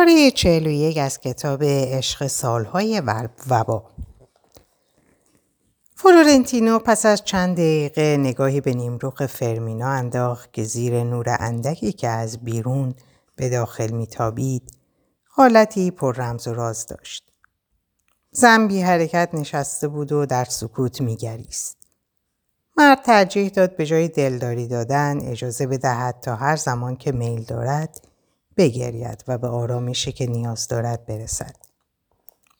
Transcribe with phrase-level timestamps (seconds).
[0.00, 3.02] پاره چهل و یک از کتاب عشق سالهای
[3.48, 3.90] وبا
[5.94, 12.08] فلورنتینو پس از چند دقیقه نگاهی به نیمروق فرمینا انداخت که زیر نور اندکی که
[12.08, 12.94] از بیرون
[13.36, 14.62] به داخل میتابید
[15.28, 17.32] حالتی پر رمز و راز داشت.
[18.30, 21.76] زن بی حرکت نشسته بود و در سکوت میگریست.
[22.76, 28.09] مرد ترجیح داد به جای دلداری دادن اجازه بدهد تا هر زمان که میل دارد
[28.60, 31.56] بگرید و به آرامشی که نیاز دارد برسد.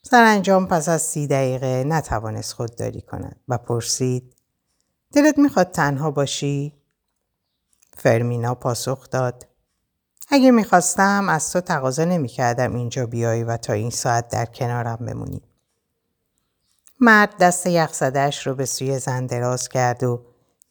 [0.01, 4.35] سرانجام پس از سی دقیقه نتوانست خودداری کند و پرسید
[5.13, 6.73] دلت می‌خواد تنها باشی؟
[7.97, 9.47] فرمینا پاسخ داد
[10.29, 15.41] اگه می‌خواستم از تو تقاضا نمی‌کردم اینجا بیایی و تا این ساعت در کنارم بمونی.
[16.99, 20.21] مرد دست یخزدهش رو به سوی زن دراز کرد و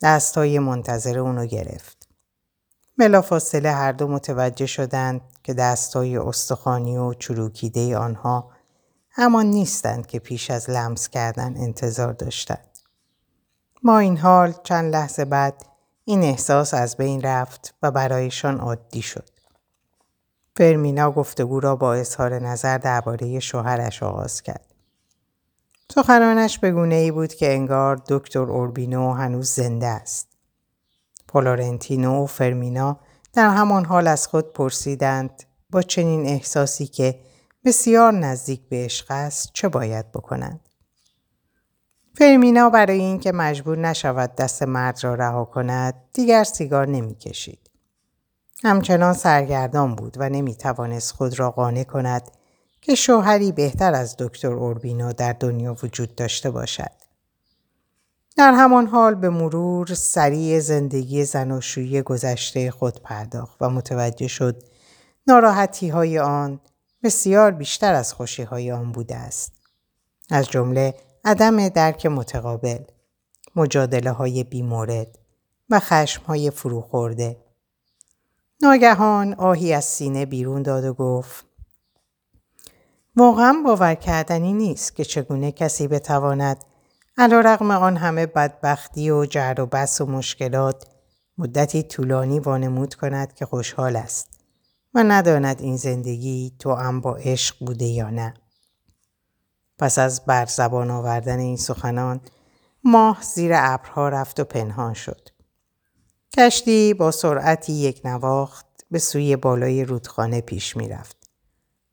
[0.02, 1.99] دستهای منتظر اونو گرفت.
[3.00, 8.50] بلافاصله هر دو متوجه شدند که دستهای استخوانی و چروکیده آنها
[9.10, 12.78] همان نیستند که پیش از لمس کردن انتظار داشتند.
[13.82, 15.66] ما این حال چند لحظه بعد
[16.04, 19.30] این احساس از بین رفت و برایشان عادی شد.
[20.56, 24.74] فرمینا گفتگو را با اظهار نظر درباره شوهرش آغاز کرد.
[25.94, 30.29] سخنانش به گونه ای بود که انگار دکتر اوربینو هنوز زنده است.
[31.32, 33.00] فلورنتینو و فرمینا
[33.32, 37.20] در همان حال از خود پرسیدند با چنین احساسی که
[37.64, 40.60] بسیار نزدیک به عشق است چه باید بکنند؟
[42.14, 47.70] فرمینا برای اینکه مجبور نشود دست مرد را رها کند دیگر سیگار نمی کشید.
[48.64, 52.30] همچنان سرگردان بود و نمی توانست خود را قانع کند
[52.80, 56.99] که شوهری بهتر از دکتر اوربینو در دنیا وجود داشته باشد.
[58.40, 64.62] در همان حال به مرور سریع زندگی زناشویی گذشته خود پرداخت و متوجه شد
[65.26, 66.60] ناراحتی های آن
[67.02, 69.52] بسیار بیشتر از خوشی های آن بوده است.
[70.30, 72.78] از جمله عدم درک متقابل،
[73.56, 75.18] مجادله های بیمورد
[75.70, 77.36] و خشم های فروخورده.
[78.62, 81.44] ناگهان آهی از سینه بیرون داد و گفت
[83.16, 86.64] واقعا باور کردنی نیست که چگونه کسی بتواند
[87.20, 90.84] علا رقم آن همه بدبختی و جر و بس و مشکلات
[91.38, 94.28] مدتی طولانی وانمود کند که خوشحال است
[94.94, 98.34] و نداند این زندگی تو هم با عشق بوده یا نه.
[99.78, 102.20] پس از بر زبان آوردن این سخنان
[102.84, 105.28] ماه زیر ابرها رفت و پنهان شد.
[106.38, 111.30] کشتی با سرعتی یک نواخت به سوی بالای رودخانه پیش می رفت.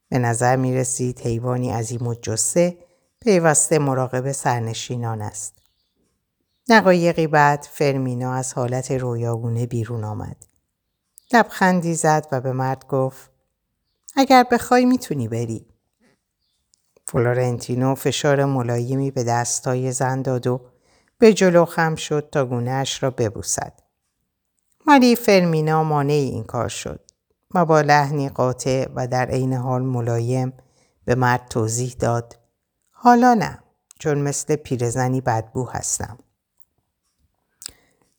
[0.09, 1.71] به نظر می رسید حیوانی
[2.01, 2.86] و جسه
[3.27, 5.53] پیوسته مراقب سرنشینان است.
[6.69, 10.45] دقایقی بعد فرمینا از حالت رویاگونه بیرون آمد.
[11.33, 13.31] لبخندی زد و به مرد گفت
[14.15, 15.65] اگر بخوای می‌تونی بری.
[17.07, 20.61] فلورنتینو فشار ملایمی به دستای زن داد و
[21.17, 23.73] به جلو خم شد تا گونهش را ببوسد.
[24.85, 26.99] ولی فرمینا مانع این کار شد
[27.55, 30.53] و با لحنی قاطع و در عین حال ملایم
[31.05, 32.46] به مرد توضیح داد
[33.07, 33.59] حالا نه
[34.00, 36.18] چون مثل پیرزنی بدبو هستم.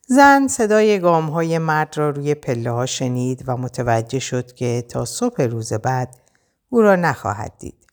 [0.06, 5.04] زن صدای گام های مرد را روی پله ها شنید و متوجه شد که تا
[5.04, 6.16] صبح روز بعد
[6.68, 7.86] او را نخواهد دید.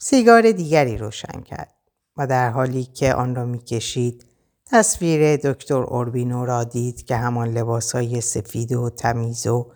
[0.00, 1.74] سیگار دیگری روشن کرد
[2.16, 4.24] و در حالی که آن را می‌کشید
[4.66, 9.72] تصویر دکتر اوربینو را دید که همان لباس های سفید و تمیز و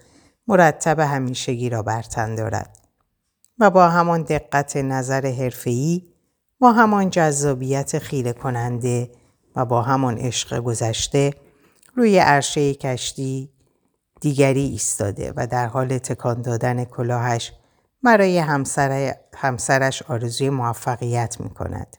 [0.49, 2.79] مرتب همیشگی را برتن دارد
[3.59, 6.18] و با همان دقت نظر حرفه‌ای
[6.61, 9.11] با همان جذابیت خیره کننده
[9.57, 11.35] و با همان عشق گذشته
[11.95, 13.51] روی عرشه کشتی
[14.21, 17.53] دیگری ایستاده و در حال تکان دادن کلاهش
[18.03, 21.97] برای همسر همسرش آرزوی موفقیت می کند.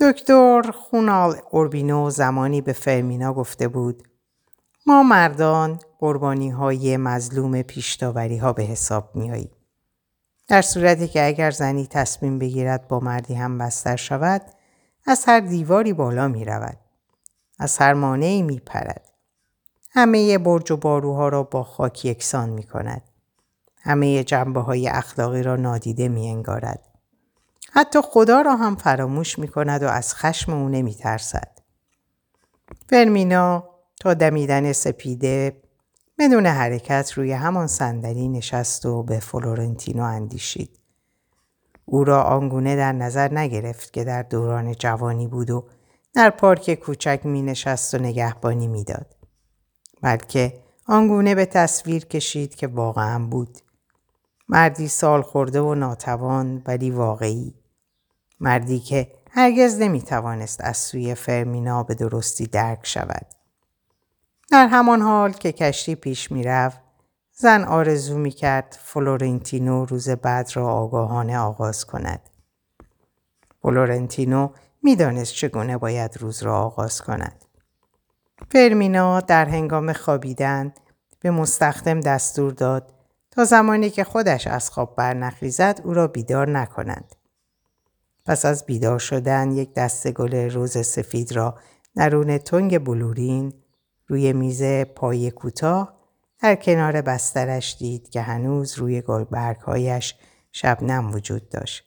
[0.00, 4.02] دکتر خونال اوربینو زمانی به فرمینا گفته بود
[4.86, 9.50] ما مردان قربانی های مظلوم پیشتاوری ها به حساب میاییم.
[10.50, 14.42] در صورتی که اگر زنی تصمیم بگیرد با مردی هم بستر شود
[15.06, 16.76] از هر دیواری بالا می رود.
[17.58, 19.08] از هر مانعی می پرد.
[19.90, 23.02] همه برج و باروها را با خاک یکسان می کند.
[23.82, 26.88] همه جنبه های اخلاقی را نادیده می انگارد.
[27.72, 31.58] حتی خدا را هم فراموش می کند و از خشم او نمی ترسد.
[32.88, 33.64] فرمینا
[34.00, 35.59] تا دمیدن سپیده
[36.20, 40.78] بدون حرکت روی همان صندلی نشست و به فلورنتینو اندیشید.
[41.84, 45.64] او را آنگونه در نظر نگرفت که در دوران جوانی بود و
[46.14, 49.16] در پارک کوچک می نشست و نگهبانی می‌داد.
[50.02, 53.58] بلکه آنگونه به تصویر کشید که واقعا بود.
[54.48, 57.54] مردی سال خورده و ناتوان ولی واقعی.
[58.40, 63.39] مردی که هرگز نمی توانست از سوی فرمینا به درستی درک شود.
[64.50, 66.80] در همان حال که کشتی پیش می رفت،
[67.32, 72.20] زن آرزو می کرد فلورنتینو روز بعد را آگاهانه آغاز کند.
[73.62, 74.48] فلورنتینو
[74.82, 77.44] می‌دانست چگونه باید روز را آغاز کند.
[78.52, 80.72] فرمینا در هنگام خوابیدن
[81.20, 82.94] به مستخدم دستور داد
[83.30, 87.14] تا زمانی که خودش از خواب برنخیزد او را بیدار نکنند.
[88.26, 91.54] پس از بیدار شدن یک دسته گل روز سفید را
[91.96, 93.52] درون تنگ بلورین
[94.10, 94.62] روی میز
[94.94, 95.94] پای کوتاه
[96.42, 100.14] در کنار بسترش دید که هنوز روی گلبرگهایش
[100.52, 101.84] شبنم وجود داشت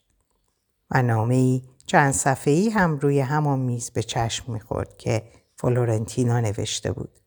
[0.91, 5.23] و نامه چند صفحه‌ای هم روی همان میز به چشم می‌خورد که
[5.55, 7.19] فلورنتینا نوشته بود.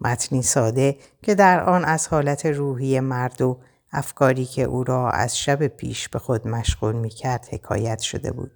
[0.00, 3.58] متنی ساده که در آن از حالت روحی مرد و
[3.92, 8.52] افکاری که او را از شب پیش به خود مشغول می کرد حکایت شده بود.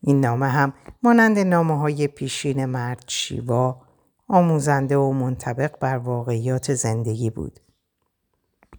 [0.00, 0.72] این نامه هم
[1.02, 3.85] مانند نامه های پیشین مرد شیوا
[4.28, 7.60] آموزنده و منطبق بر واقعیات زندگی بود.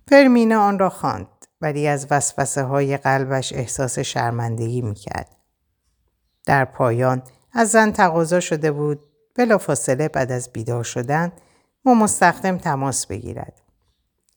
[0.07, 1.27] فرمینا آن را خواند
[1.61, 5.35] ولی از وسوسه های قلبش احساس شرمندگی می کرد.
[6.45, 7.21] در پایان
[7.53, 8.99] از زن تقاضا شده بود
[9.35, 11.31] بلافاصله بعد از بیدار شدن
[11.83, 13.61] با مستخدم تماس بگیرد.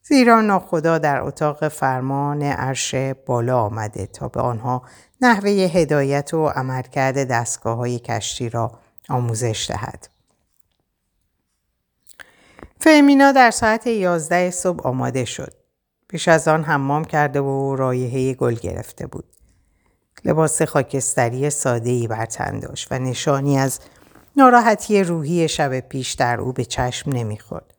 [0.03, 4.81] زیرا ناخدا در اتاق فرمان عرش بالا آمده تا به آنها
[5.21, 8.71] نحوه هدایت و عملکرد دستگاه های کشتی را
[9.09, 10.07] آموزش دهد.
[12.83, 15.53] فرمینا در ساعت یازده صبح آماده شد.
[16.07, 19.25] پیش از آن حمام کرده و رایحه گل گرفته بود.
[20.25, 23.79] لباس خاکستری ساده ای بر تن داشت و نشانی از
[24.35, 27.73] ناراحتی روحی شب پیش در او به چشم نمی‌خورد.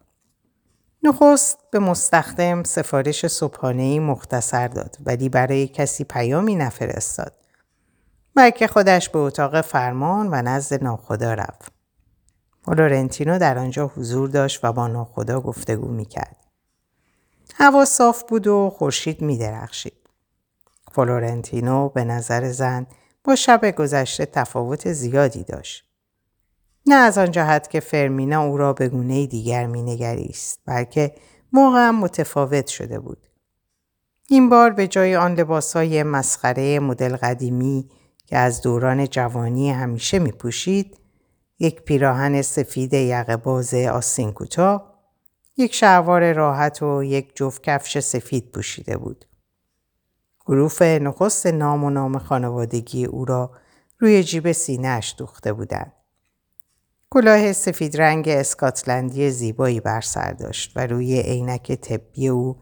[1.03, 7.33] نخست به مستخدم سفارش صبحانه مختصر داد ولی برای کسی پیامی نفرستاد.
[8.35, 11.81] بلکه خودش به اتاق فرمان و نزد ناخدا رفت.
[12.64, 16.37] فلورنتینو در آنجا حضور داشت و با ناخدا گفتگو می‌کرد.
[17.55, 19.93] هوا صاف بود و خورشید میدرخشید.
[20.93, 22.87] فلورنتینو به نظر زن
[23.25, 25.85] با شب گذشته تفاوت زیادی داشت.
[26.87, 31.15] نه از آن جهت که فرمینا او را به گونه دیگر مینگریست بلکه
[31.53, 33.26] موقعا متفاوت شده بود.
[34.29, 37.91] این بار به جای آن لباسهای مسخره مدل قدیمی
[38.26, 40.97] که از دوران جوانی همیشه می پوشید،
[41.62, 44.94] یک پیراهن سفید یقه باز آستین کوتاه،
[45.56, 49.25] یک شلوار راحت و یک جفت کفش سفید پوشیده بود.
[50.49, 53.50] حروف نخست نام و نام خانوادگی او را
[53.99, 55.93] روی جیب سینهاش دوخته بودند.
[57.11, 62.56] کلاه سفید رنگ اسکاتلندی زیبایی بر سر داشت و روی عینک طبی او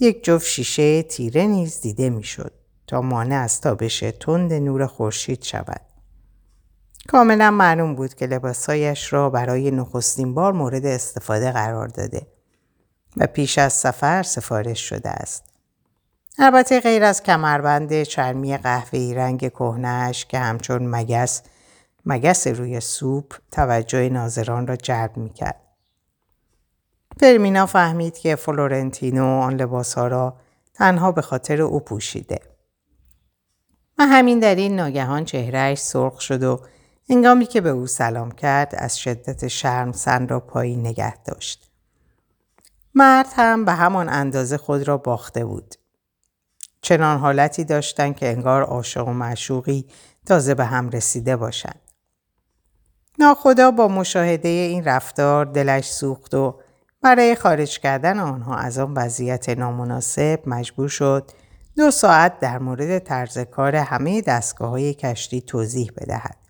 [0.00, 2.52] یک جفت شیشه تیره نیز دیده می‌شد
[2.86, 5.91] تا مانع از تابش تند نور خورشید شود.
[7.08, 12.26] کاملا معلوم بود که لباسهایش را برای نخستین بار مورد استفاده قرار داده
[13.16, 15.44] و پیش از سفر سفارش شده است.
[16.38, 21.42] البته غیر از کمربند چرمی قهوه‌ای رنگ کهنهش که همچون مگس
[22.06, 25.60] مگس روی سوپ توجه ناظران را جلب می‌کرد.
[27.20, 30.36] فرمینا فهمید که فلورنتینو آن لباسها را
[30.74, 32.40] تنها به خاطر او پوشیده.
[33.98, 36.60] و همین در این ناگهان چهرهش سرخ شد و
[37.08, 41.70] انگامی که به او سلام کرد از شدت شرم سن را پایین نگه داشت.
[42.94, 45.74] مرد هم به همان اندازه خود را باخته بود.
[46.80, 49.86] چنان حالتی داشتند که انگار عاشق و معشوقی
[50.26, 51.80] تازه به هم رسیده باشند.
[53.18, 56.60] ناخدا با مشاهده این رفتار دلش سوخت و
[57.02, 61.30] برای خارج کردن آنها از آن وضعیت نامناسب مجبور شد
[61.76, 66.41] دو ساعت در مورد طرز کار همه دستگاه های کشتی توضیح بدهد.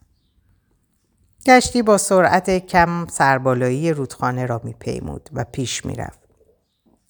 [1.47, 6.21] کشتی با سرعت کم سربالایی رودخانه را میپیمود و پیش می‌رفت.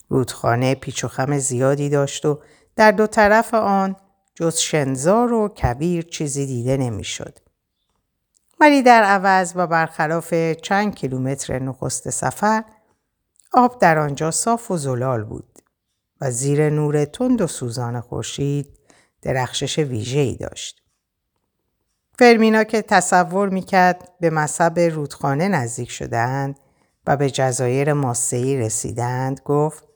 [0.09, 2.39] رودخانه پیچ و خم زیادی داشت و
[2.77, 3.97] در دو طرف آن
[4.35, 7.39] جز شنزار و کبیر چیزی دیده نمی‌شد.
[8.61, 12.65] ولی در عوض و برخلاف چند کیلومتر نخست سفر
[13.53, 15.59] آب در آنجا صاف و زلال بود
[16.21, 18.79] و زیر نور تند و سوزان خورشید
[19.23, 20.82] درخشش ویژه‌ای داشت.
[22.19, 26.59] فرمینا که تصور می‌کرد به مصب رودخانه نزدیک شدند
[27.07, 29.89] و به جزایر ماسهی رسیدند گفت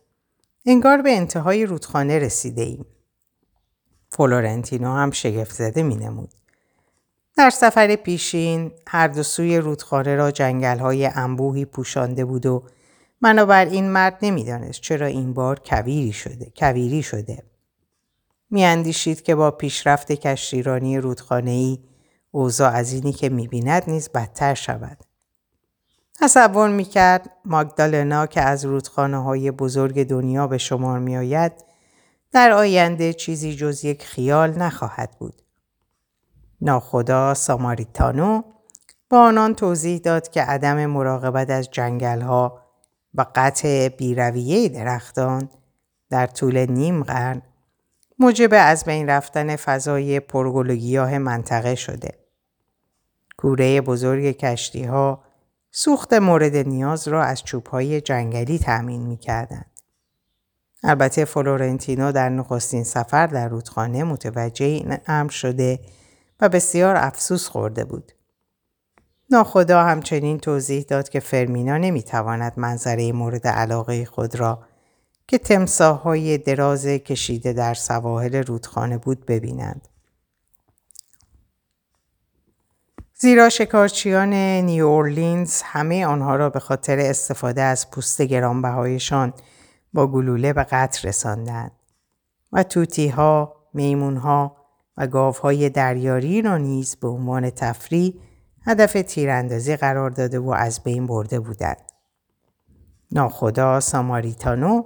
[0.67, 2.87] انگار به انتهای رودخانه رسیده ایم.
[4.11, 6.31] فلورنتینو هم شگفت زده می نمود.
[7.37, 12.63] در سفر پیشین هر دو سوی رودخانه را جنگل های انبوهی پوشانده بود و
[13.23, 17.43] این مرد نمی‌دانست چرا این بار کویری شده کویری شده
[18.51, 21.79] میاندیشید که با پیشرفت کشتیرانی رودخانه‌ای
[22.31, 24.99] اوضاع از اینی که می‌بیند نیز بدتر شود
[26.21, 31.53] تصور می‌کرد ماگدالنا که از رودخانه های بزرگ دنیا به شمار میآید
[32.33, 35.43] در آینده چیزی جز یک خیال نخواهد بود.
[36.61, 38.43] ناخدا ساماریتانو
[39.11, 42.63] با آنان توضیح داد که عدم مراقبت از جنگل ها
[43.15, 45.49] و قطع بیرویه درختان
[46.11, 47.43] در طول نیم قرن
[48.19, 52.11] موجب از بین رفتن فضای پرگل منطقه شده.
[53.39, 55.23] کوره بزرگ کشتی ها
[55.71, 59.65] سوخت مورد نیاز را از چوبهای جنگلی تأمین می کردن.
[60.83, 65.81] البته فلورنتینو در نخستین سفر در رودخانه متوجه این امر شده
[66.41, 68.13] و بسیار افسوس خورده بود.
[69.31, 74.63] ناخدا همچنین توضیح داد که فرمینا نمی‌تواند منظره مورد علاقه خود را
[75.29, 79.89] که تمساهای دراز کشیده در سواحل رودخانه بود ببینند.
[83.15, 89.33] زیرا شکارچیان نیو اورلینز همه آنها را به خاطر استفاده از پوست گرانبهایشان
[89.93, 91.73] با گلوله به قتل رساندند
[92.53, 94.57] و توتی ها، میمون ها
[94.97, 98.15] و گاوهای دریاری را نیز به عنوان تفریح
[98.67, 101.83] هدف تیراندازی قرار داده و از بین برده بودند.
[103.13, 104.85] ناخدا ساماریتانو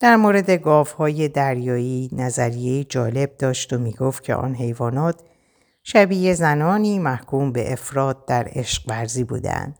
[0.00, 5.20] در مورد گاوهای دریایی نظریه جالب داشت و می‌گفت که آن حیوانات
[5.82, 9.78] شبیه زنانی محکوم به افراد در عشق ورزی بودند.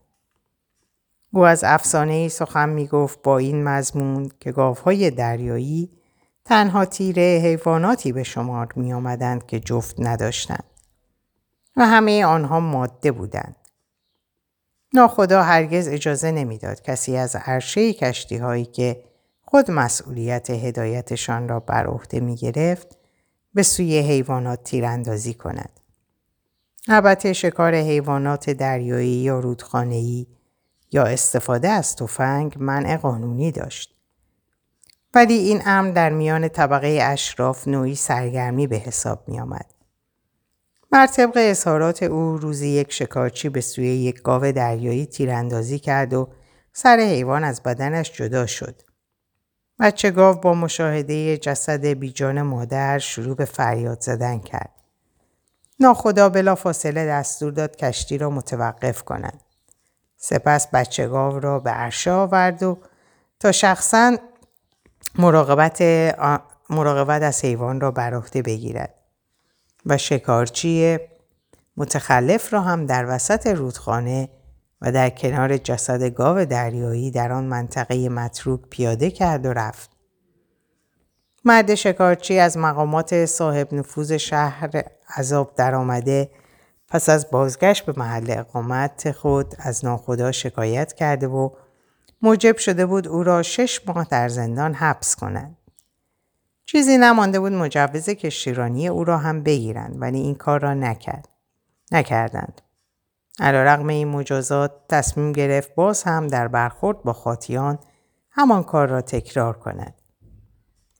[1.32, 5.90] او از افسانه ای سخن می گفت با این مضمون که گاوهای دریایی
[6.44, 10.64] تنها تیره حیواناتی به شمار می آمدند که جفت نداشتند
[11.76, 13.56] و همه آنها ماده بودند.
[14.94, 19.09] ناخدا هرگز اجازه نمی‌داد کسی از عرشه کشتی هایی که
[19.50, 22.98] خود مسئولیت هدایتشان را بر عهده می گرفت
[23.54, 25.80] به سوی حیوانات تیراندازی کند.
[26.88, 30.26] البته شکار حیوانات دریایی یا رودخانه‌ای
[30.92, 33.96] یا استفاده از تفنگ منع قانونی داشت.
[35.14, 39.74] ولی این امر در میان طبقه اشراف نوعی سرگرمی به حساب می آمد.
[40.90, 46.28] بر طبق اظهارات او روزی یک شکارچی به سوی یک گاو دریایی تیراندازی کرد و
[46.72, 48.89] سر حیوان از بدنش جدا شد.
[49.80, 54.70] بچه گاو با مشاهده جسد بیجان مادر شروع به فریاد زدن کرد.
[55.80, 59.40] ناخدا بلا فاصله دستور داد کشتی را متوقف کنند.
[60.16, 62.78] سپس بچه گاو را به عرشه آورد و
[63.40, 64.16] تا شخصا
[65.18, 65.82] مراقبت,
[66.70, 68.94] مراقبت از حیوان را بر عهده بگیرد
[69.86, 70.98] و شکارچی
[71.76, 74.28] متخلف را هم در وسط رودخانه
[74.82, 79.90] و در کنار جسد گاو دریایی در آن منطقه متروک پیاده کرد و رفت.
[81.44, 84.70] مرد شکارچی از مقامات صاحب نفوذ شهر
[85.16, 86.30] عذاب درآمده
[86.88, 91.50] پس از بازگشت به محل اقامت خود از ناخدا شکایت کرده و
[92.22, 95.56] موجب شده بود او را شش ماه در زندان حبس کنند.
[96.66, 101.28] چیزی نمانده بود مجوز کشتیرانی او را هم بگیرند ولی این کار را نکرد.
[101.92, 102.60] نکردند.
[103.40, 107.78] رقم این مجازات تصمیم گرفت باز هم در برخورد با خاطیان
[108.30, 109.94] همان کار را تکرار کند.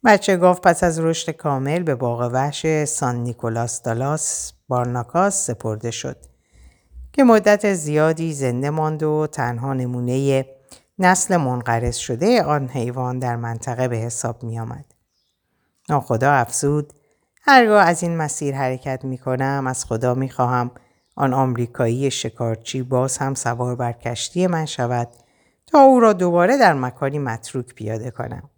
[0.05, 6.17] بچه گاو پس از رشد کامل به باغ وحش سان نیکولاس دالاس بارناکاس سپرده شد
[7.13, 10.47] که مدت زیادی زنده ماند و تنها نمونه
[10.99, 14.85] نسل منقرض شده آن حیوان در منطقه به حساب می آمد.
[15.89, 16.93] ناخدا افزود
[17.43, 20.71] هرگاه از این مسیر حرکت می کنم از خدا می خواهم
[21.21, 25.09] آن آمریکایی شکارچی باز هم سوار بر کشتی من شود
[25.67, 28.51] تا او را دوباره در مکانی متروک پیاده کنم.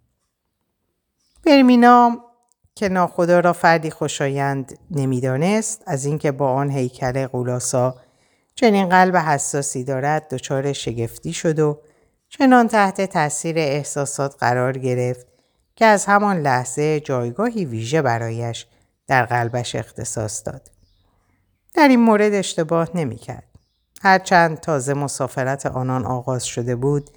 [1.43, 2.17] فرمینا
[2.75, 7.95] که ناخدا را فردی خوشایند نمی‌دانست از اینکه با آن هیکل قولاسا
[8.55, 11.79] چنین قلب حساسی دارد دچار شگفتی شد و
[12.29, 15.27] چنان تحت تاثیر احساسات قرار گرفت
[15.75, 18.67] که از همان لحظه جایگاهی ویژه برایش
[19.07, 20.69] در قلبش اختصاص داد.
[21.73, 23.47] در این مورد اشتباه نمی‌کرد.
[24.01, 27.09] هرچند تازه مسافرت آنان آغاز شده بود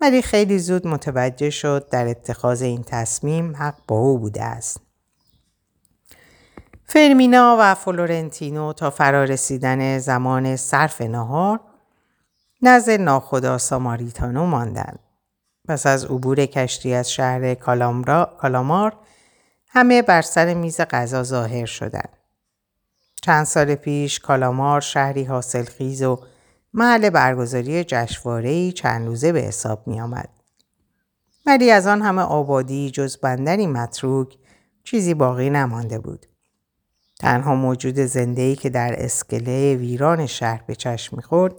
[0.00, 4.80] ولی خیلی زود متوجه شد در اتخاذ این تصمیم حق با او بوده است.
[6.84, 11.60] فرمینا و فلورنتینو تا فرارسیدن زمان صرف نهار
[12.62, 14.98] نزد ناخدا ساماریتانو ماندند.
[15.68, 18.96] پس از عبور کشتی از شهر کالامار
[19.68, 22.17] همه بر سر میز غذا ظاهر شدند.
[23.22, 26.18] چند سال پیش کالامار شهری حاصلخیز و
[26.74, 30.28] محل برگزاری جشنواره‌ای چند روزه به حساب می آمد.
[31.46, 34.36] ولی از آن همه آبادی جز بندری متروک
[34.84, 36.26] چیزی باقی نمانده بود.
[37.20, 41.54] تنها موجود زندهی که در اسکله ویران شهر به چشم می‌خورد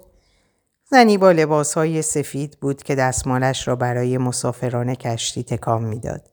[0.92, 6.30] زنی با لباسهای سفید بود که دستمالش را برای مسافران کشتی تکام می‌داد.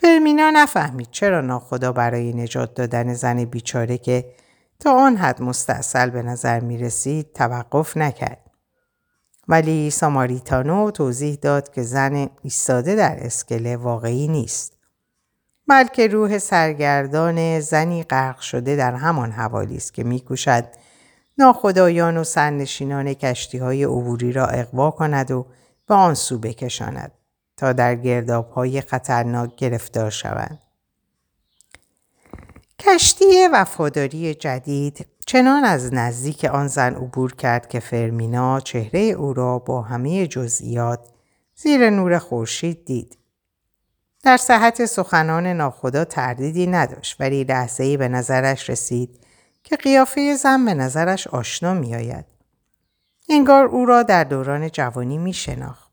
[0.00, 4.24] فرمینا نفهمید چرا ناخدا برای نجات دادن زن بیچاره که
[4.80, 8.50] تا آن حد مستاصل به نظر می رسید توقف نکرد.
[9.48, 14.72] ولی ساماریتانو توضیح داد که زن ایستاده در اسکله واقعی نیست.
[15.68, 20.64] بلکه روح سرگردان زنی غرق شده در همان حوالی است که میکوشد
[21.38, 25.46] ناخدایان و سرنشینان کشتی های عبوری را اقوا کند و
[25.86, 27.12] به آن سو بکشاند
[27.58, 30.58] تا در گرداب های خطرناک گرفتار شوند.
[32.78, 39.58] کشتی وفاداری جدید چنان از نزدیک آن زن عبور کرد که فرمینا چهره او را
[39.58, 41.08] با همه جزئیات
[41.54, 43.18] زیر نور خورشید دید.
[44.22, 49.20] در صحت سخنان ناخدا تردیدی نداشت ولی لحظه به نظرش رسید
[49.64, 52.24] که قیافه زن به نظرش آشنا می آید.
[53.28, 55.87] انگار او را در دوران جوانی می شناخت.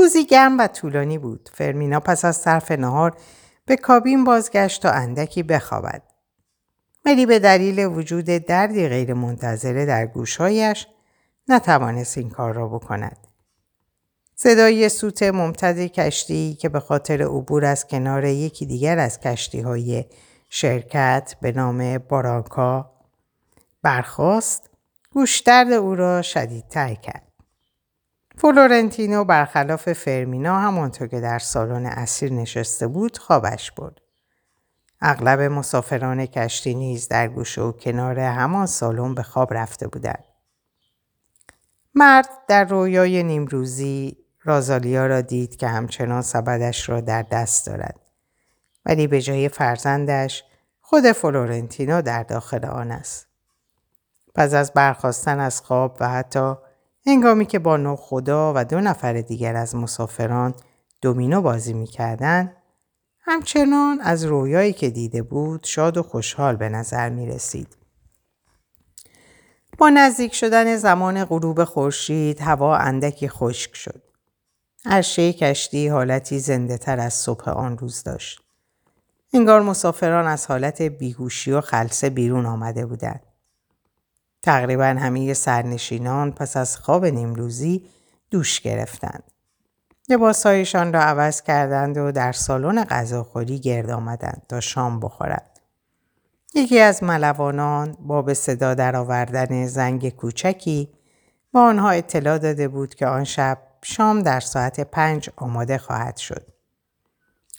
[0.00, 1.50] روزی گرم و طولانی بود.
[1.52, 3.16] فرمینا پس از صرف نهار
[3.66, 6.02] به کابین بازگشت تا اندکی بخوابد.
[7.04, 10.86] ولی به دلیل وجود دردی غیر منتظره در گوشهایش
[11.48, 13.26] نتوانست این کار را بکند.
[14.36, 20.04] صدای سوت ممتد کشتی که به خاطر عبور از کنار یکی دیگر از کشتی های
[20.48, 22.92] شرکت به نام بارانکا
[23.82, 24.70] برخواست
[25.10, 27.29] گوشدرد او را شدیدتر کرد.
[28.40, 34.00] فلورنتینو برخلاف فرمینا همانطور که در سالن اسیر نشسته بود خوابش برد.
[35.00, 40.24] اغلب مسافران کشتی نیز در گوشه و کنار همان سالن به خواب رفته بودند.
[41.94, 48.00] مرد در رویای نیمروزی رازالیا را دید که همچنان سبدش را در دست دارد.
[48.86, 50.44] ولی به جای فرزندش
[50.80, 53.26] خود فلورنتینو در داخل آن است.
[54.34, 56.54] پس از برخواستن از خواب و حتی
[57.06, 60.54] هنگامی که با نو خدا و دو نفر دیگر از مسافران
[61.00, 62.56] دومینو بازی می‌کردند
[63.20, 67.76] همچنان از رویایی که دیده بود شاد و خوشحال به نظر می رسید.
[69.78, 74.02] با نزدیک شدن زمان غروب خورشید هوا اندکی خشک شد.
[74.86, 78.40] عرشه کشتی حالتی زنده تر از صبح آن روز داشت.
[79.32, 83.22] انگار مسافران از حالت بیهوشی و خلصه بیرون آمده بودند.
[84.42, 87.86] تقریبا همه سرنشینان پس از خواب نیمروزی
[88.30, 89.22] دوش گرفتند.
[90.08, 95.58] لباسهایشان را عوض کردند و در سالن غذاخوری گرد آمدند تا شام بخورند.
[96.54, 100.88] یکی از ملوانان با به صدا درآوردن زنگ کوچکی
[101.52, 106.46] با آنها اطلاع داده بود که آن شب شام در ساعت پنج آماده خواهد شد.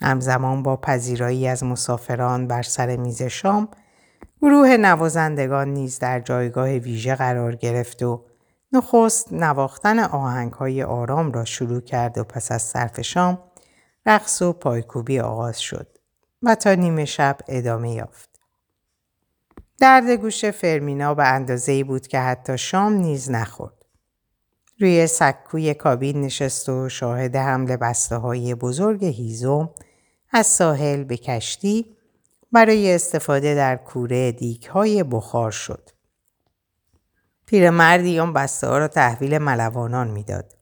[0.02, 3.67] همزمان با پذیرایی از مسافران بر سر میز شام
[4.41, 8.25] گروه نوازندگان نیز در جایگاه ویژه قرار گرفت و
[8.71, 13.39] نخست نواختن آهنگ های آرام را شروع کرد و پس از صرف شام
[14.05, 15.88] رقص و پایکوبی آغاز شد
[16.43, 18.29] و تا نیمه شب ادامه یافت.
[19.79, 23.86] درد گوش فرمینا به اندازه بود که حتی شام نیز نخورد.
[24.79, 29.69] روی سکوی کابین نشست و شاهد حمل بسته های بزرگ هیزم
[30.31, 31.97] از ساحل به کشتی
[32.52, 35.90] برای استفاده در کوره دیک های بخار شد.
[37.46, 40.56] پیرمردی آن بسته ها را تحویل ملوانان می‌داد.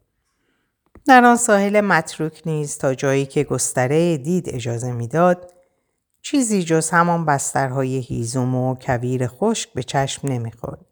[1.08, 5.54] در آن ساحل متروک نیز تا جایی که گستره دید اجازه می‌داد
[6.22, 10.86] چیزی جز همان بسترهای هیزم و کویر خشک به چشم نمی‌خورد.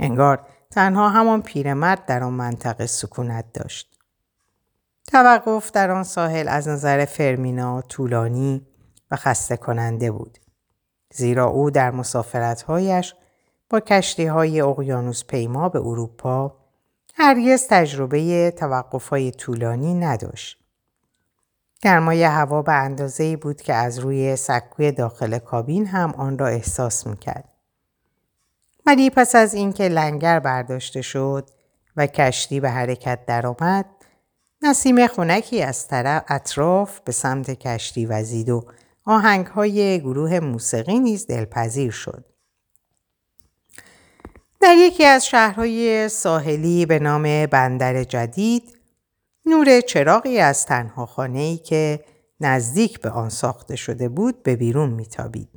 [0.00, 3.98] انگار تنها همان پیرمرد در آن منطقه سکونت داشت.
[5.06, 8.66] توقف در آن ساحل از نظر فرمینا طولانی
[9.12, 10.38] و خسته کننده بود.
[11.14, 13.14] زیرا او در مسافرتهایش
[13.70, 16.56] با کشتی های اقیانوس پیما به اروپا
[17.14, 20.58] هرگز تجربه توقف های طولانی نداشت.
[21.82, 27.06] گرمای هوا به اندازه بود که از روی سکوی داخل کابین هم آن را احساس
[27.06, 27.48] می‌کرد.
[28.86, 31.50] ولی پس از اینکه لنگر برداشته شد
[31.96, 33.86] و کشتی به حرکت درآمد
[34.62, 38.64] نسیم خونکی از طرف اطراف به سمت کشتی وزید و
[39.04, 42.24] آهنگ های گروه موسیقی نیز دلپذیر شد.
[44.60, 48.78] در یکی از شهرهای ساحلی به نام بندر جدید
[49.46, 52.04] نور چراغی از تنها خانه که
[52.40, 55.48] نزدیک به آن ساخته شده بود به بیرون میتابید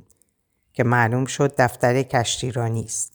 [0.72, 3.12] که معلوم شد دفتر کشتی را نیست.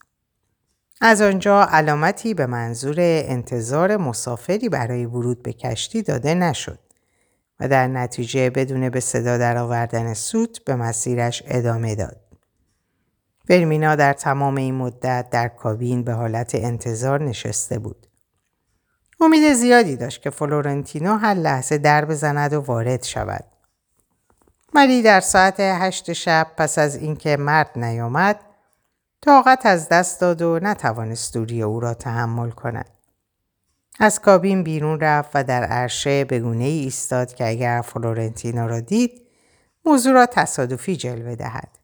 [1.01, 6.79] از آنجا علامتی به منظور انتظار مسافری برای ورود به کشتی داده نشد
[7.61, 12.17] و در نتیجه بدون به صدا درآوردن سوت به مسیرش ادامه داد.
[13.47, 18.07] فرمینا در تمام این مدت در کابین به حالت انتظار نشسته بود.
[19.19, 23.43] امید زیادی داشت که فلورنتینو هر لحظه در بزند و وارد شود.
[24.73, 28.39] ولی در ساعت هشت شب پس از اینکه مرد نیامد
[29.21, 33.00] طاقت از دست داد و نتوانست دوری او را تحمل کند.
[33.99, 38.79] از کابین بیرون رفت و در عرشه به گونه ای ایستاد که اگر فلورنتینا را
[38.79, 39.21] دید
[39.85, 41.79] موضوع را تصادفی جلوه دهد.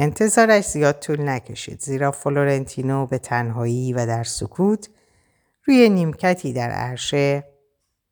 [0.00, 4.88] انتظارش زیاد طول نکشید زیرا فلورنتینو به تنهایی و در سکوت
[5.64, 7.44] روی نیمکتی در عرشه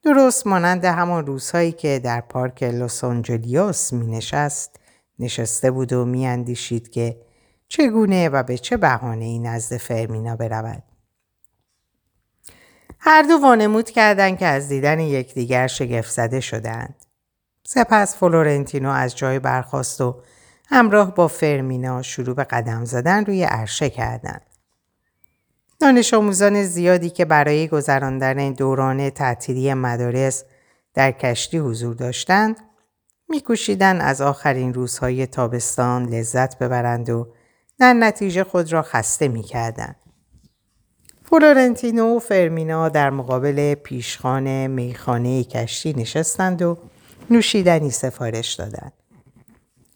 [0.02, 4.81] درست مانند همان روزهایی که در پارک لس آنجلیوس می نشست
[5.18, 7.20] نشسته بود و می اندیشید که
[7.68, 10.83] چگونه و به چه بهانه ای نزد فرمینا برود.
[13.04, 16.94] هر دو وانمود کردند که از دیدن یکدیگر شگفت زده شدند.
[17.66, 20.22] سپس فلورنتینو از جای برخاست و
[20.68, 24.42] همراه با فرمینا شروع به قدم زدن روی عرشه کردند.
[25.80, 30.44] دانش آموزان زیادی که برای گذراندن دوران تعطیلی مدارس
[30.94, 32.56] در کشتی حضور داشتند
[33.28, 37.32] میکوشیدند از آخرین روزهای تابستان لذت ببرند و
[37.78, 40.01] در نتیجه خود را خسته می‌کردند.
[41.33, 46.79] فلورنتینو و فرمینا در مقابل پیشخان میخانه کشتی نشستند و
[47.31, 48.92] نوشیدنی سفارش دادند.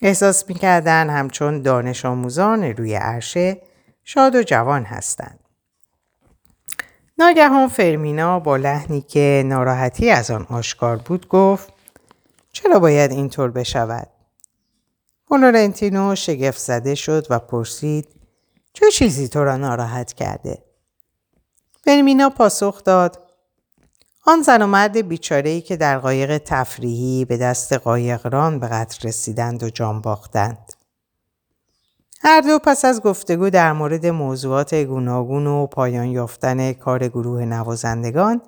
[0.03, 3.62] احساس می‌کردند همچون دانش آموزان روی عرشه
[4.05, 5.38] شاد و جوان هستند.
[7.18, 11.72] ناگهان فرمینا با لحنی که ناراحتی از آن آشکار بود گفت
[12.53, 14.09] چرا باید اینطور بشود؟
[15.29, 18.09] فلورنتینو شگفت زده شد و پرسید
[18.72, 20.65] چه چیزی تو را ناراحت کرده؟
[21.87, 23.22] فرمینا پاسخ داد
[24.27, 29.62] آن زن و مرد بیچارهی که در قایق تفریحی به دست قایقران به قتل رسیدند
[29.62, 30.72] و جان باختند.
[32.22, 38.42] هر دو پس از گفتگو در مورد موضوعات گوناگون و پایان یافتن کار گروه نوازندگان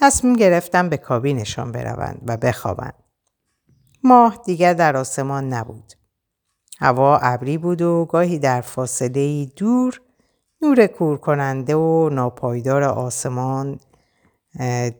[0.00, 2.94] تصمیم گرفتن به کابینشان بروند و بخوابند.
[4.04, 5.92] ماه دیگر در آسمان نبود.
[6.78, 10.00] هوا ابری بود و گاهی در فاصله دور
[10.62, 13.80] نور کور کننده و ناپایدار آسمان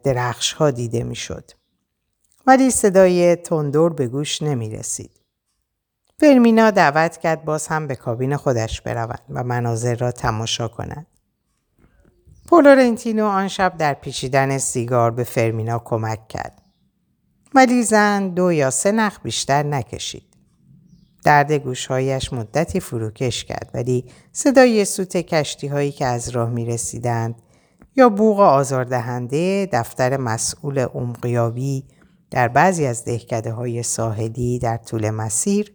[0.05, 1.51] درخش ها دیده می‌شد.
[2.47, 5.11] ولی صدای تندور به گوش نمی رسید.
[6.19, 11.07] فرمینا دعوت کرد باز هم به کابین خودش برود و مناظر را تماشا کند.
[12.49, 16.63] فلورنتینو آن شب در پیچیدن سیگار به فرمینا کمک کرد.
[17.55, 20.30] ولی زن دو یا سه نخ بیشتر نکشید.
[21.25, 27.35] درد گوشهایش مدتی فروکش کرد ولی صدای سوت کشتی هایی که از راه می رسیدند
[27.97, 31.85] یا بوغ آزاردهنده دفتر مسئول عمقیابی
[32.31, 35.73] در بعضی از دهکده های ساحلی در طول مسیر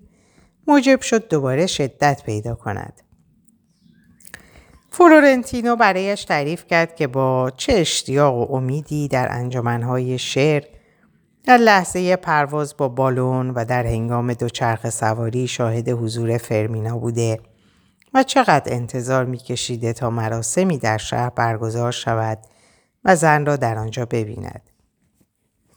[0.67, 3.01] موجب شد دوباره شدت پیدا کند.
[4.91, 10.63] فلورنتینو برایش تعریف کرد که با چه اشتیاق و امیدی در انجمنهای شعر
[11.45, 17.39] در لحظه پرواز با بالون و در هنگام دوچرخ سواری شاهد حضور فرمینا بوده
[18.13, 22.37] و چقدر انتظار میکشیده تا مراسمی در شهر برگزار شود
[23.05, 24.69] و زن را در آنجا ببیند.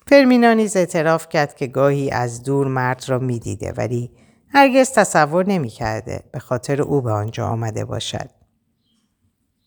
[0.07, 4.11] فرمینا نیز اعتراف کرد که گاهی از دور مرد را می‌دیده ولی
[4.49, 8.31] هرگز تصور نمی‌کرده به خاطر او به آنجا آمده باشد.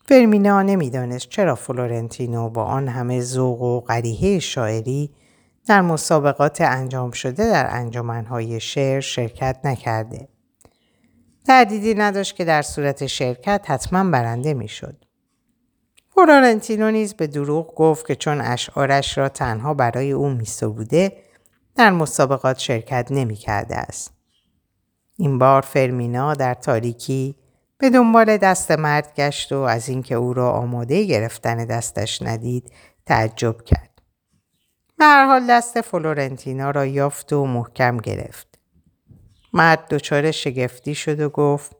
[0.04, 5.10] فرمینا نمی‌دانست چرا فلورنتینو با آن همه ذوق و قریحه شاعری
[5.66, 10.28] در مسابقات انجام شده در انجمنهای شعر شرکت نکرده.
[11.46, 15.04] تردیدی نداشت که در صورت شرکت حتما برنده می‌شد.
[16.14, 21.16] فلورنتینو نیز به دروغ گفت که چون اشعارش را تنها برای او میسروده
[21.74, 24.12] در مسابقات شرکت نمی کرده است.
[25.16, 27.34] این بار فرمینا در تاریکی
[27.78, 32.72] به دنبال دست مرد گشت و از اینکه او را آماده گرفتن دستش ندید
[33.06, 33.91] تعجب کرد.
[35.04, 38.58] هر حال دست فلورنتینا را یافت و محکم گرفت.
[39.52, 41.76] مرد دچار شگفتی شد و گفت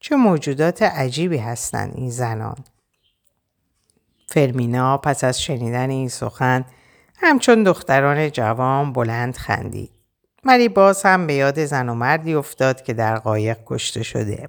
[0.00, 2.56] چه موجودات عجیبی هستند این زنان.
[4.26, 6.64] فرمینا پس از شنیدن این سخن
[7.16, 9.90] همچون دختران جوان بلند خندید.
[10.44, 14.48] ولی باز هم به یاد زن و مردی افتاد که در قایق کشته شده.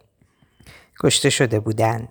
[0.99, 2.07] کشته شده بودند.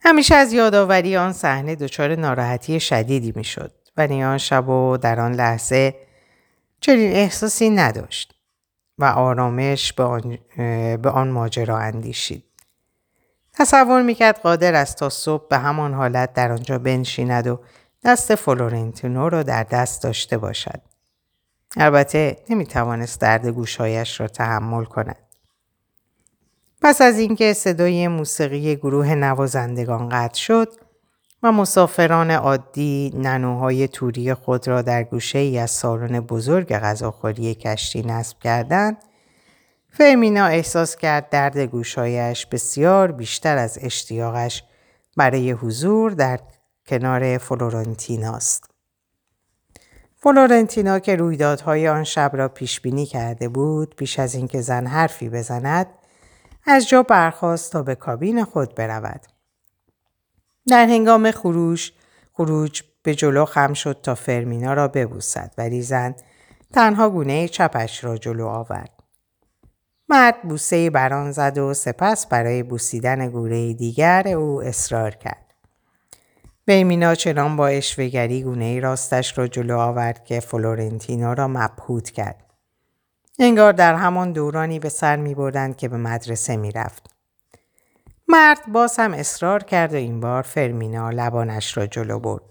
[0.00, 3.79] همیشه از یادآوری آن صحنه دچار ناراحتی شدیدی می‌شد.
[4.00, 5.94] آن شب و در آن لحظه
[6.80, 8.34] چنین احساسی نداشت
[8.98, 10.38] و آرامش به آن,
[10.96, 12.44] به آن ماجرا اندیشید.
[13.52, 17.60] تصور می‌کرد قادر است تا صبح به همان حالت در آنجا بنشیند و
[18.04, 20.80] دست فلورنتینو را در دست داشته باشد.
[21.76, 25.16] البته نمی‌توانست درد گوشهایش را تحمل کند.
[26.82, 30.72] پس از اینکه صدای موسیقی گروه نوازندگان قطع شد
[31.42, 38.02] و مسافران عادی ننوهای توری خود را در گوشه ای از سالن بزرگ غذاخوری کشتی
[38.02, 38.96] نصب کردند
[39.92, 44.64] فرمینا احساس کرد درد گوشهایش بسیار بیشتر از اشتیاقش
[45.16, 46.40] برای حضور در
[46.86, 48.70] کنار فلورنتیناست.
[50.16, 55.28] فلورنتینا که رویدادهای آن شب را پیش بینی کرده بود پیش از اینکه زن حرفی
[55.28, 55.86] بزند
[56.66, 59.39] از جا برخواست تا به کابین خود برود.
[60.68, 61.92] در هنگام خروش
[62.32, 66.14] خروج به جلو خم شد تا فرمینا را ببوسد ولی زن
[66.72, 68.90] تنها گونه چپش را جلو آورد.
[70.08, 75.54] مرد بوسه بران زد و سپس برای بوسیدن گوره دیگر او اصرار کرد.
[76.64, 82.44] بیمینا چنان با اشوگری گونه راستش را جلو آورد که فلورنتینا را مبهوت کرد.
[83.38, 87.09] انگار در همان دورانی به سر می بردند که به مدرسه می رفت.
[88.30, 92.42] مرد باز هم اصرار کرد و این بار فرمینا لبانش را جلو برد.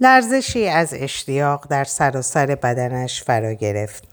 [0.00, 4.08] لرزشی از اشتیاق در سراسر بدنش فرا گرفت.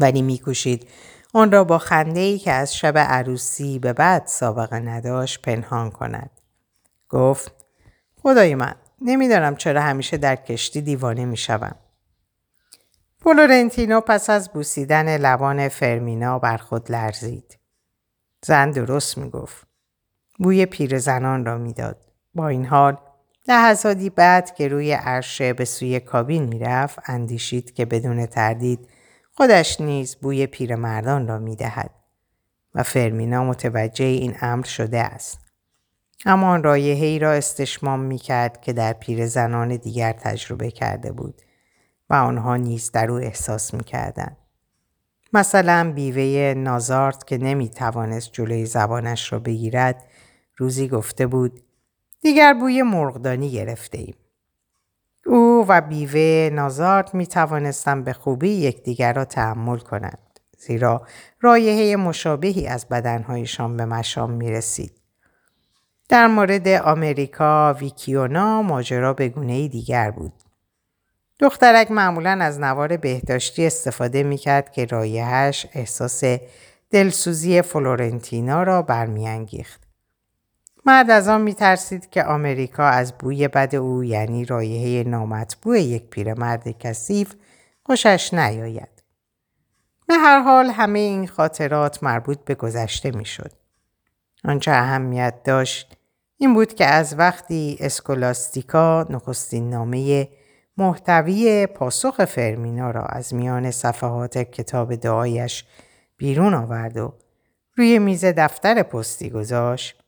[0.00, 0.88] ولی میکوشید
[1.34, 6.30] آن را با خنده ای که از شب عروسی به بعد سابقه نداشت پنهان کند.
[7.08, 7.52] گفت
[8.22, 11.76] خدای من نمی‌دانم چرا همیشه در کشتی دیوانه می‌شوم.
[13.24, 17.55] فلورنتینو پس از بوسیدن لبان فرمینا بر خود لرزید.
[18.46, 19.66] زن درست می‌گفت.
[20.38, 21.96] بوی پیرزنان را می‌داد.
[22.34, 22.96] با این حال
[23.48, 28.88] لحظاتی بعد که روی عرشه به سوی کابین می‌رفت اندیشید که بدون تردید
[29.32, 31.90] خودش نیز بوی پیرمردان را می‌دهد
[32.74, 35.40] و فرمینا متوجه این امر شده است.
[36.24, 41.42] همان رایه ای را استشمام می کرد که در پیر زنان دیگر تجربه کرده بود
[42.10, 44.36] و آنها نیز در او احساس می کردن.
[45.36, 50.04] مثلا بیوه نازارت که نمی توانست جلوی زبانش را بگیرد
[50.56, 51.60] روزی گفته بود
[52.20, 54.14] دیگر بوی مرغدانی گرفته ایم.
[55.26, 61.06] او و بیوه نازارت می توانستند به خوبی یکدیگر را تحمل کنند زیرا
[61.40, 64.92] رایحه مشابهی از بدنهایشان به مشام می رسید.
[66.08, 70.35] در مورد آمریکا ویکیونا ماجرا به گونه دیگر بود.
[71.38, 76.22] دخترک معمولا از نوار بهداشتی استفاده می کرد که رایهش احساس
[76.90, 79.80] دلسوزی فلورنتینا را برمیانگیخت.
[80.86, 86.10] مرد از آن می ترسید که آمریکا از بوی بد او یعنی رایحه نامطبوع یک
[86.10, 87.34] پیرمرد کثیف
[87.82, 89.02] خوشش نیاید.
[90.06, 93.52] به هر حال همه این خاطرات مربوط به گذشته می شد.
[94.44, 95.96] آنچه اهمیت داشت
[96.38, 100.28] این بود که از وقتی اسکولاستیکا نخستین نامه
[100.76, 105.64] محتوی پاسخ فرمینا را از میان صفحات کتاب دعایش
[106.16, 107.14] بیرون آورد و
[107.76, 110.02] روی میز دفتر پستی گذاشت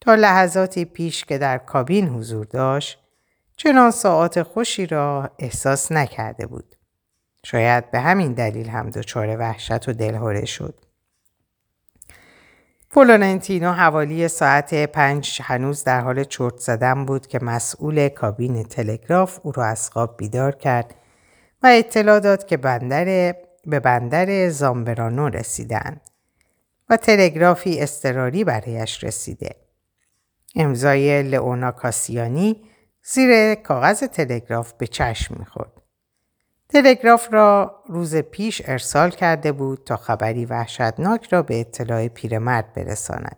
[0.00, 2.98] تا لحظاتی پیش که در کابین حضور داشت
[3.56, 6.76] چنان ساعت خوشی را احساس نکرده بود.
[7.44, 10.85] شاید به همین دلیل هم دچار وحشت و دلهوره شد.
[12.96, 19.52] فلورنتینو حوالی ساعت پنج هنوز در حال چرت زدن بود که مسئول کابین تلگراف او
[19.52, 20.94] را از خواب بیدار کرد
[21.62, 23.34] و اطلاع داد که بندر
[23.66, 26.00] به بندر زامبرانو رسیدن
[26.88, 29.56] و تلگرافی استراری برایش رسیده.
[30.54, 32.62] امضای لئونا کاسیانی
[33.02, 35.82] زیر کاغذ تلگراف به چشم می‌خورد.
[36.68, 43.36] تلگراف را روز پیش ارسال کرده بود تا خبری وحشتناک را به اطلاع پیرمرد برساند.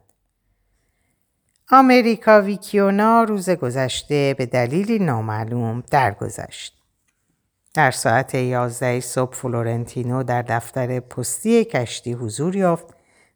[1.70, 6.78] آمریکا ویکیونا روز گذشته به دلیلی نامعلوم درگذشت.
[7.74, 12.86] در ساعت 11 صبح فلورنتینو در دفتر پستی کشتی حضور یافت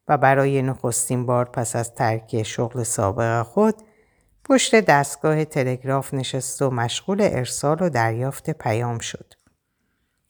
[0.08, 3.74] و برای نخستین بار پس از ترک شغل سابق خود
[4.44, 9.41] پشت دستگاه تلگراف نشست و مشغول ارسال و دریافت پیام شد.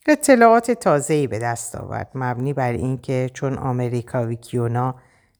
[0.07, 4.95] اطلاعات تازه‌ای به دست آورد مبنی بر اینکه چون آمریکا ویکیونا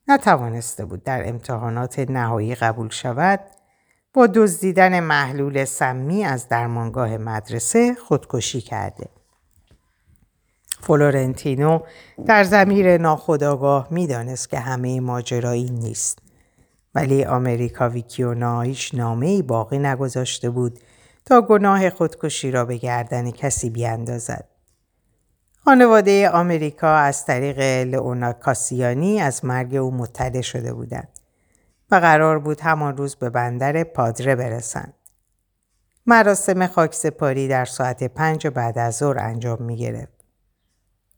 [0.07, 3.39] نتوانسته بود در امتحانات نهایی قبول شود
[4.13, 9.09] با دزدیدن محلول سمی از درمانگاه مدرسه خودکشی کرده.
[10.81, 11.79] فلورنتینو
[12.25, 16.19] در زمیر ناخداگاه می‌دانست که همه ماجرایی نیست.
[16.95, 20.79] ولی آمریکا ویکیونا هیچ نامه باقی نگذاشته بود
[21.25, 24.52] تا گناه خودکشی را به گردن کسی بیاندازد.
[25.65, 31.07] خانواده آمریکا از طریق لئونا کاسیانی از مرگ او مطلع شده بودند
[31.91, 34.93] و قرار بود همان روز به بندر پادره برسند.
[36.05, 40.25] مراسم خاکسپاری در ساعت پنج بعد از ظهر انجام می گرفت.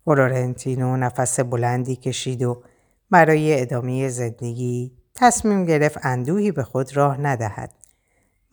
[0.05, 2.63] فلورنتینو نفس بلندی کشید و
[3.09, 7.73] برای ادامه زندگی تصمیم گرفت اندوهی به خود راه ندهد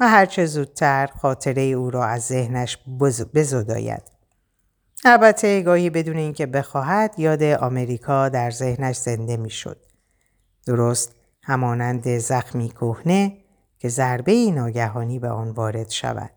[0.00, 2.78] و هرچه زودتر خاطره او را از ذهنش
[3.35, 4.12] بزداید.
[5.04, 9.76] البته گاهی بدون اینکه بخواهد یاد آمریکا در ذهنش زنده می‌شد.
[10.66, 13.36] درست همانند زخمی کهنه
[13.78, 16.30] که ضربه ناگهانی به آن وارد شود.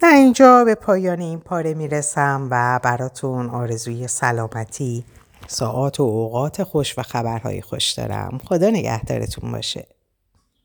[0.00, 5.04] در اینجا به پایان این پاره می‌رسم و براتون آرزوی سلامتی،
[5.46, 8.40] ساعات و اوقات خوش و خبرهای خوش دارم.
[8.48, 9.86] خدا نگهدارتون باشه.